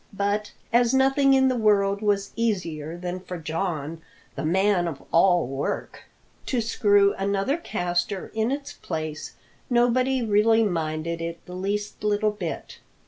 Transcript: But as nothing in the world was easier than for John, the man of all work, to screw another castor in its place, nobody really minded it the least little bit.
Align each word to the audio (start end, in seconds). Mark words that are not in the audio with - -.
But 0.17 0.53
as 0.73 0.95
nothing 0.95 1.35
in 1.35 1.47
the 1.47 1.55
world 1.55 2.01
was 2.01 2.33
easier 2.35 2.97
than 2.97 3.19
for 3.19 3.37
John, 3.37 4.01
the 4.33 4.43
man 4.43 4.87
of 4.87 5.03
all 5.11 5.45
work, 5.45 6.05
to 6.47 6.59
screw 6.59 7.13
another 7.19 7.55
castor 7.55 8.31
in 8.33 8.49
its 8.49 8.73
place, 8.73 9.33
nobody 9.69 10.23
really 10.25 10.63
minded 10.63 11.21
it 11.21 11.37
the 11.45 11.53
least 11.53 12.03
little 12.03 12.31
bit. 12.31 12.79